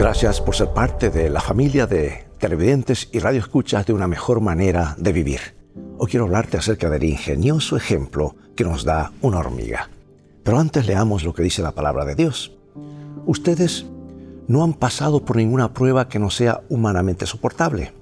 [0.00, 4.96] Gracias por ser parte de la familia de televidentes y radioescuchas de una mejor manera
[4.96, 5.40] de vivir.
[5.98, 9.90] Hoy quiero hablarte acerca del ingenioso ejemplo que nos da una hormiga.
[10.42, 12.56] Pero antes leamos lo que dice la palabra de Dios.
[13.26, 13.84] Ustedes
[14.48, 17.92] no han pasado por ninguna prueba que no sea humanamente soportable.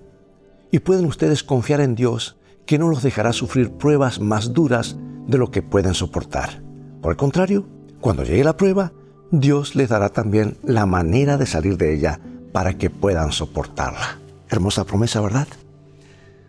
[0.71, 4.97] Y pueden ustedes confiar en Dios que no los dejará sufrir pruebas más duras
[5.27, 6.63] de lo que pueden soportar.
[7.03, 7.67] Por el contrario,
[8.01, 8.93] cuando llegue la prueba,
[9.31, 12.19] Dios les dará también la manera de salir de ella
[12.51, 14.19] para que puedan soportarla.
[14.49, 15.47] Hermosa promesa, ¿verdad?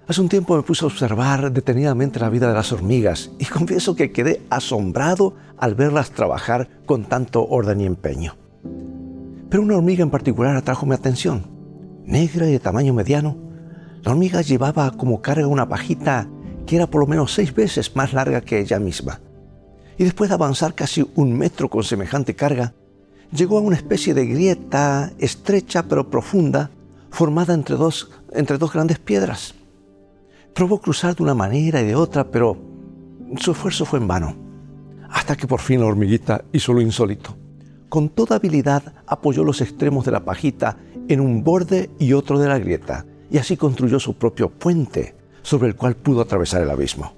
[0.07, 3.97] Hace un tiempo me puse a observar detenidamente la vida de las hormigas y confieso
[3.97, 8.37] que quedé asombrado al verlas trabajar con tanto orden y empeño.
[9.49, 11.47] Pero una hormiga en particular atrajo mi atención.
[12.05, 13.35] Negra y de tamaño mediano,
[14.03, 16.29] la hormiga llevaba como carga una pajita
[16.65, 19.19] que era por lo menos seis veces más larga que ella misma
[19.99, 22.73] y después de avanzar casi un metro con semejante carga,
[23.33, 26.71] llegó a una especie de grieta estrecha pero profunda,
[27.11, 29.55] formada entre dos, entre dos grandes piedras.
[30.55, 32.57] Probó cruzar de una manera y de otra, pero
[33.35, 34.37] su esfuerzo fue en vano,
[35.09, 37.35] hasta que por fin la hormiguita hizo lo insólito.
[37.89, 40.77] Con toda habilidad apoyó los extremos de la pajita
[41.09, 45.67] en un borde y otro de la grieta, y así construyó su propio puente sobre
[45.67, 47.11] el cual pudo atravesar el abismo.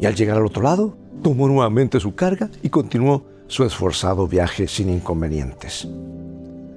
[0.00, 4.68] Y al llegar al otro lado, tomó nuevamente su carga y continuó su esforzado viaje
[4.68, 5.88] sin inconvenientes.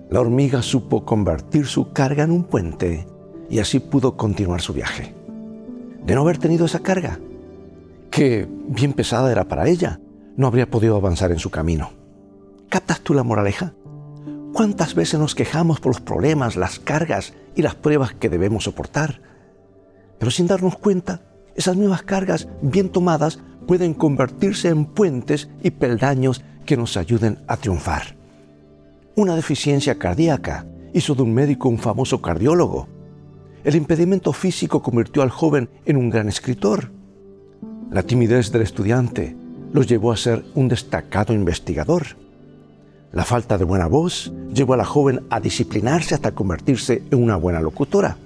[0.10, 3.08] La hormiga supo convertir su carga en un puente
[3.50, 5.14] y así pudo continuar su viaje.
[6.06, 7.20] De no haber tenido esa carga,
[8.10, 10.00] que bien pesada era para ella,
[10.36, 11.92] no habría podido avanzar en su camino.
[12.70, 13.74] ¿Captas tú la moraleja?
[14.54, 19.22] ¿Cuántas veces nos quejamos por los problemas, las cargas y las pruebas que debemos soportar?
[20.20, 21.22] Pero sin darnos cuenta,
[21.56, 23.40] esas nuevas cargas bien tomadas
[23.72, 28.18] pueden convertirse en puentes y peldaños que nos ayuden a triunfar.
[29.16, 32.90] Una deficiencia cardíaca hizo de un médico un famoso cardiólogo.
[33.64, 36.92] El impedimento físico convirtió al joven en un gran escritor.
[37.90, 39.38] La timidez del estudiante
[39.72, 42.08] los llevó a ser un destacado investigador.
[43.14, 47.38] La falta de buena voz llevó a la joven a disciplinarse hasta convertirse en una
[47.38, 48.18] buena locutora.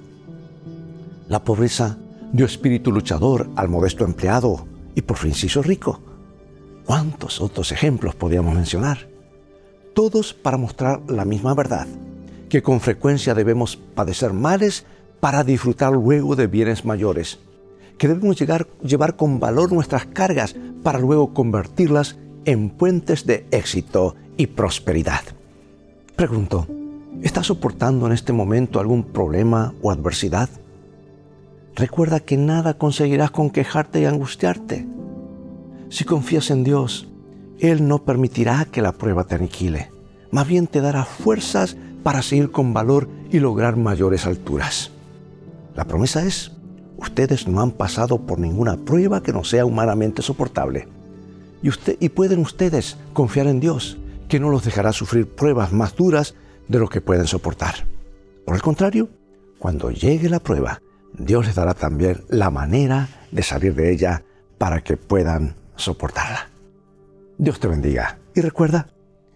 [1.27, 1.99] La pobreza
[2.33, 5.99] dio espíritu luchador al modesto empleado y por hizo rico.
[6.85, 9.09] ¿Cuántos otros ejemplos podríamos mencionar?
[9.93, 11.87] Todos para mostrar la misma verdad,
[12.49, 14.85] que con frecuencia debemos padecer males
[15.19, 17.39] para disfrutar luego de bienes mayores,
[17.97, 24.15] que debemos llegar, llevar con valor nuestras cargas para luego convertirlas en puentes de éxito
[24.37, 25.21] y prosperidad.
[26.15, 26.67] Pregunto,
[27.23, 30.49] ¿estás soportando en este momento algún problema o adversidad?
[31.75, 34.87] Recuerda que nada conseguirás con quejarte y angustiarte.
[35.89, 37.09] Si confías en Dios,
[37.59, 39.91] Él no permitirá que la prueba te aniquile.
[40.31, 44.91] Más bien te dará fuerzas para seguir con valor y lograr mayores alturas.
[45.75, 46.53] La promesa es,
[46.97, 50.87] ustedes no han pasado por ninguna prueba que no sea humanamente soportable.
[51.61, 53.97] Y, usted, pueden ustedes confiar en Dios,
[54.29, 56.35] que no los dejará sufrir pruebas más duras
[56.69, 57.85] de lo que pueden soportar.
[58.45, 59.09] Por el contrario,
[59.59, 60.81] cuando llegue la prueba,
[61.17, 64.23] Dios les dará también la manera de salir de ella
[64.57, 66.49] para que puedan soportarla.
[67.37, 68.87] Dios te bendiga y recuerda,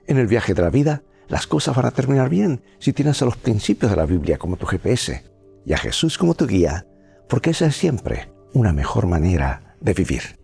[0.07, 3.25] en el viaje de la vida las cosas van a terminar bien si tienes a
[3.25, 5.23] los principios de la Biblia como tu GPS
[5.65, 6.87] y a Jesús como tu guía,
[7.27, 10.38] porque esa es siempre una mejor manera de vivir.